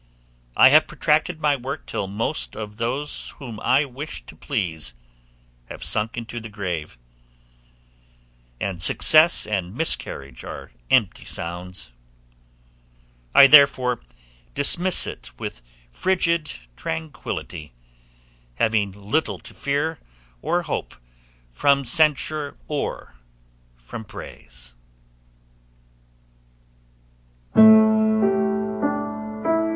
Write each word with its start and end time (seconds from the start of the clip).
I 0.57 0.69
have 0.69 0.87
protracted 0.87 1.39
my 1.39 1.55
work 1.55 1.85
till 1.85 2.07
most 2.07 2.55
of 2.55 2.77
those 2.77 3.35
whom 3.37 3.59
I 3.59 3.85
wished 3.85 4.25
to 4.29 4.35
please 4.35 4.95
have 5.67 5.83
sunk 5.83 6.17
into 6.17 6.39
the 6.39 6.49
grave, 6.49 6.97
and 8.59 8.81
success 8.81 9.45
and 9.45 9.75
miscarriage 9.75 10.43
are 10.43 10.71
empty 10.89 11.23
sounds: 11.25 11.91
I 13.35 13.45
therefore 13.45 14.01
dismiss 14.55 15.05
it 15.05 15.29
with 15.37 15.61
frigid 15.91 16.51
tranquillity, 16.75 17.71
having 18.55 18.93
little 18.93 19.37
to 19.37 19.53
fear 19.53 19.99
or 20.41 20.63
hope 20.63 20.95
from 21.51 21.85
censure 21.85 22.57
or 22.67 23.17
from 23.77 24.03
praise. 24.03 24.73